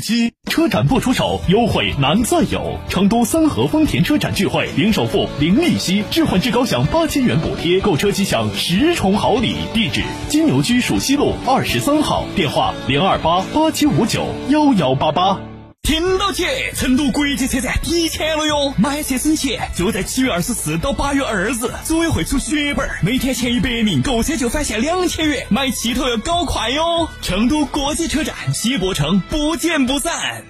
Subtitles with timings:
[0.00, 0.32] 七。
[0.50, 2.78] 车展不出手，优惠难再有。
[2.88, 9.56] 成都三河丰田车展聚会，零首付、零利息，置换至高享八千元补贴，购车即享十重好礼。
[9.74, 15.57] 地址：金牛区蜀西路二十三号，电话零二八八七五九幺幺八八。
[15.88, 16.44] 听到起，
[16.74, 18.74] 成都国际车展提前了哟！
[18.76, 27.08] 买车省钱，就在七月二十四到八月二日，组委会出血本，每天前一百名购车就返现两千元，买汽头要搞快哟！
[27.22, 30.44] 成都国际车展，西博城不见不散。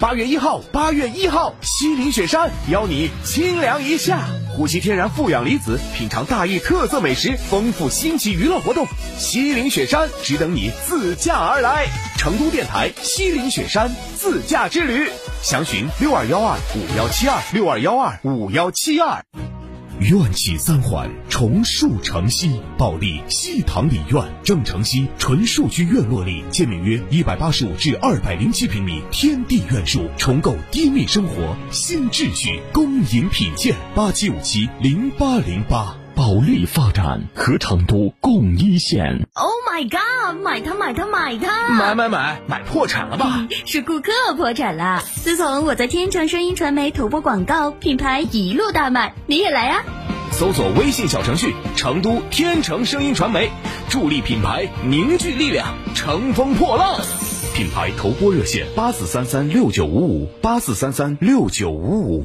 [0.00, 4.26] 八月一号，八月一号，西岭雪山邀你清凉一下，
[4.60, 8.86] 呼吸天然负氧离子，品尝大邑特色美食，丰富新奇娱乐活动。
[9.16, 11.86] 西岭雪山只等你自驾而来。
[12.18, 15.08] 成都电台西岭雪山自驾之旅，
[15.40, 19.24] 详询六二幺二五幺七二六二幺二五幺七二。
[20.00, 33.76] 院企三环重塑城西，保利西塘里院，正城西纯数据院落里，建面约一百八十五至二百零七平米天地院墅，重构低密生活新秩序，恭迎品鉴。
[33.94, 35.94] 八七五七零八零八。
[36.16, 39.26] 保利发展和成都共一线。
[39.34, 40.42] 哦 my god！
[40.42, 41.68] 买它买它买它！
[41.74, 43.46] 买买买买破产了吧？
[43.66, 45.02] 是顾客破产了。
[45.22, 49.14] 自从我在天成声音传媒投播广告，品牌一路大卖。
[49.26, 49.84] 你也来啊！
[50.32, 53.50] 搜索微信小程序“成都天成声音传媒”，
[53.88, 56.98] 助力品牌凝聚力量，乘风破浪。
[57.54, 62.24] 品牌投播热线：八四三三六九五五八四三三六九五五。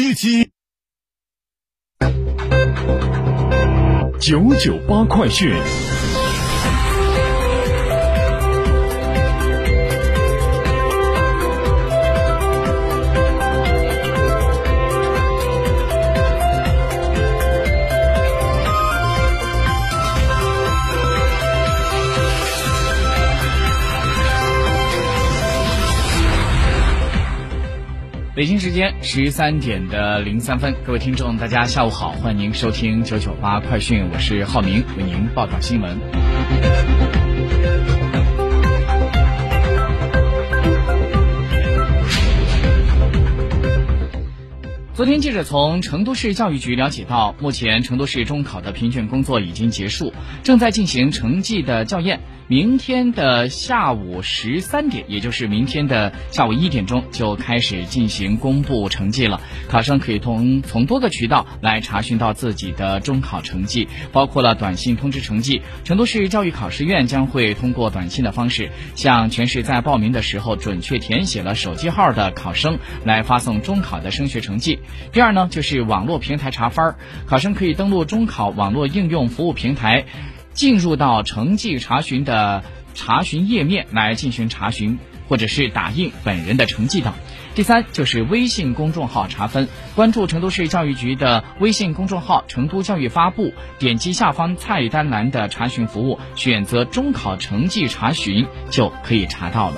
[0.00, 0.50] 一击。
[4.18, 5.52] 九九八快讯。
[28.40, 35.98] 北京时间十三点的零三分，各位听众，大家下午好，欢迎您收听九九八快讯，我是浩明，为您报道新闻。
[44.94, 52.20] 昨天，记者从成都市教育局了解到，目前成都市中考的评卷工作已经结束，正在进行成绩的校验。
[52.50, 59.40] 明天的下午十三点，也就是明天的下午一点钟，就开始进行公布成绩了。
[59.68, 65.62] 考生可以从从多个渠道来查询到自己的中考成绩，包括了短信通知成绩。
[65.84, 74.80] 成都市教育考试院将会通过短信的方式，向全市在报名的时候准确填写了手机号的考生来发送中考的升学成绩。
[75.12, 80.04] 第二呢，就是网络平台查分儿，考生可以登录中考网络应用服务平台。
[80.60, 82.62] 进入到成绩查询的
[82.92, 87.14] 查询页面来进行查询，或者是打印本人的成绩等。
[87.54, 99.76] 第三就是微信公众号查分，关注成都市教育局的微信公众号“成都教育发布”，点击下方菜单栏的查询服务，选择中考成绩查询就可以查到了。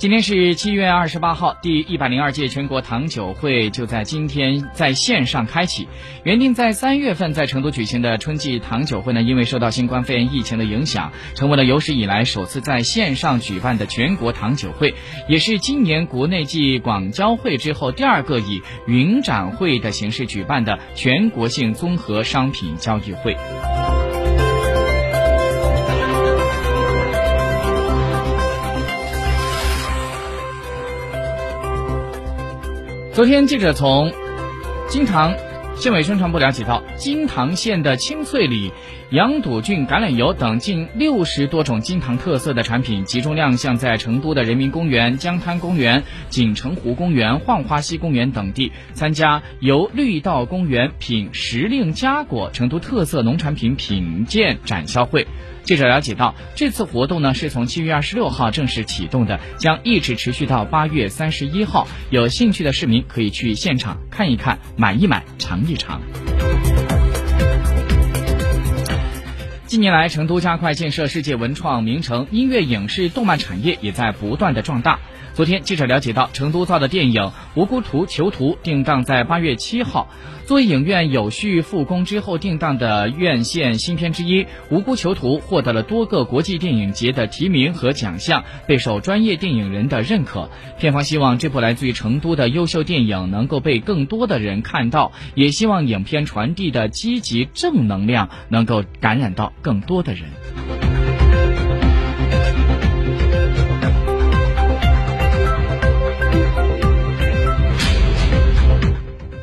[0.00, 5.88] 今天是七月二十八号，第一百零二届全国糖酒会就在今天在线上开启。
[6.24, 14.94] 原定在三月份在成都举行的春季糖酒会呢，因为受到新冠肺炎疫情的影响，成为了有史以来首次在线上举办的全国糖酒会，
[15.28, 23.36] 也是今年国内继广交会之后第二个以云展会的形式举办的全国性综合商品交易会。
[33.20, 34.10] 昨天，记者从
[34.88, 35.34] 金堂
[35.76, 38.72] 县委宣传部了解到，金堂县的青翠里、
[39.10, 55.26] 羊肚菌橄榄油等近六十多种金堂特色的产品集中亮相在成都的人民公园、江滩公园、锦城湖公园、浣花溪公园等地，参加由绿道公园品时令佳果成都特色农产品品鉴展销会。
[55.64, 61.88] 记者了解到，这次活动呢是从七月二十六号正式启动的，将一直持续到八月三十一号。
[62.10, 66.00] 有兴趣的市民可以去现场看一看、买一买、尝一尝。
[69.70, 74.98] 近年来，成都加快建设世界文创名城，音乐、影视、动漫产业也在不断的壮大。
[75.32, 77.22] 昨天，记者了解到，成都造的电影
[77.54, 80.08] 《无辜图囚徒》定档在八月七号。
[80.44, 90.50] 作为影院有序复工之后定档的院线新片之一，《无辜囚徒》获得了多个国际电影节的提名和奖项，备受专业电影人的认可。
[90.80, 100.24] 片方希望这部来自于成都的优秀电影能够被更多的人看到，也希望影片传递的积极正能量能够感染到更多的人。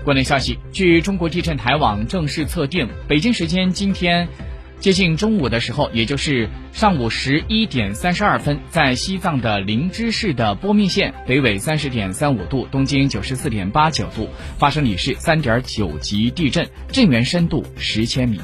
[0.04, 4.30] 国内消息，据中国地震台网正式测定，北京时间今天
[4.80, 18.40] 接近中午的时候，也就是上午十一点三十二分，在西藏的林芝市的波密县，北纬三十点三五度，东经九十四点八九度，发生里氏三点九级地震，震源深度十千米。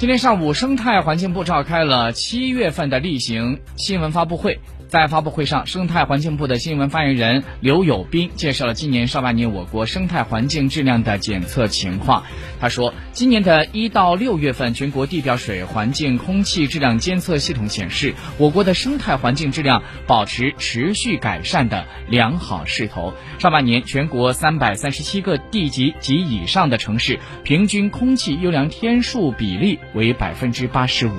[0.00, 4.58] 今天上午，生态环境部召开了七月份的例行新闻发布会。
[4.90, 12.24] 在发布会上，生态环境部的新闻发言人刘友斌介绍了今年上半年我国生态环境质量的检测情况。
[12.60, 23.14] 他说，今年的一到六月份，全国地表水环境空气质量监测系统显示，我国的生态环境质量保持持续改善的良好势头。
[23.38, 31.12] 上半年，全国三百三十七个地级及以上的城市，平均空气优良天数比例为百分之八十五。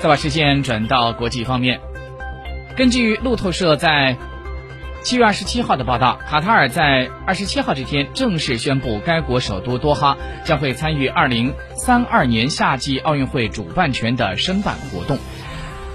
[0.00, 1.80] 再把视线转到国际方面，
[2.76, 4.16] 根据路透社在
[5.02, 15.18] 七月二十七号的报道，卡塔尔在二十七号这天正式宣布，该国首都多哈将会参与二零三二年夏季奥运会主办权的申办活动。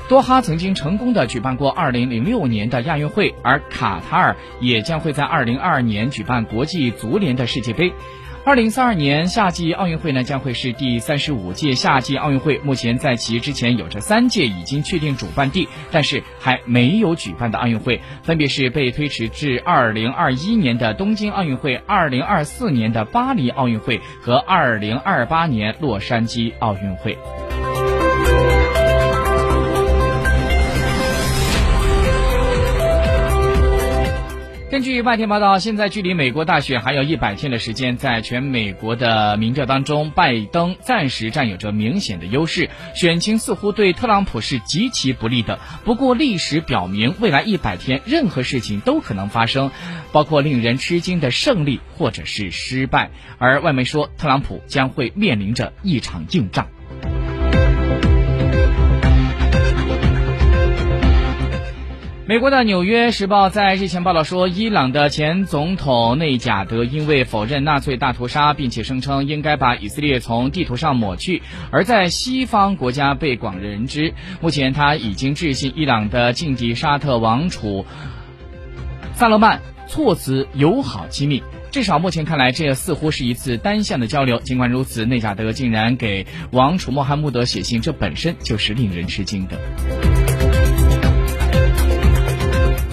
[0.09, 7.91] 多哈曾经成功的举办过二零零六年的亚运会，而卡塔尔也将会在二零二二年举办国际足联的世界杯。
[8.45, 12.59] 二零三二年夏季奥运会呢，将会是第三十五届夏季奥运会。
[12.59, 27.17] 目前在其之前有着三届已经确定主办地，但是还没有举办的奥运会，分别是被推迟至二零二一年的东京奥运会、二零二四年的巴黎奥运会和二零二八年洛杉矶奥运会。
[34.73, 45.59] 根据外电报道，现在距离美国大选还有一百天的时间，在全美国的民调当中，拜登暂时占有着明显的优势，选情似乎对特朗普是极其不利的。
[45.85, 49.69] 不过，历史表明，未来一百天任何事情都可能发生，
[50.11, 53.11] 包括令人吃惊的胜利或者是失败。
[53.37, 56.67] 而外媒说，特朗普将会面临着一场硬仗。
[62.33, 74.15] 美国的《纽约时报》在日前报道说，伊朗的前总统内贾德因为否认纳粹大屠杀，并且声称应该把以色列从地图上抹去，而在西方国家被广人知。
[74.41, 77.85] 目前，他已经致信伊朗的劲敌沙特王储
[79.13, 81.43] 萨勒曼，措辞友好亲密。
[81.69, 84.39] 至少目前看来，这似乎是一次单向的交流。
[84.39, 90.12] 尽管如此，内贾德竟然给王储穆罕默德写信，这本身就是令人吃惊的。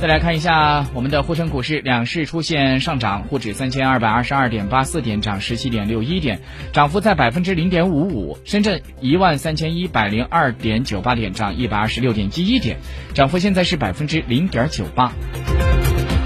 [0.01, 6.41] 再来看一下我们的沪深股市，两市出现上涨，沪指三千二百二十二点八四点，涨十七点六一点，
[6.73, 12.79] 涨幅在百分之零点五五；深圳一万三千一百零二点九八点，涨一百二十六点一一点，
[13.13, 15.13] 涨幅现在是百分之零点九八。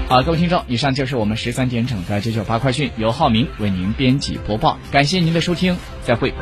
[0.07, 6.33] 好，各位听众，以上就是我们十三点整的九九八快讯，由浩明为您编辑播报，感谢您的收听，再会。